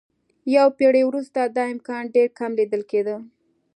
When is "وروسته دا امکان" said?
1.05-2.03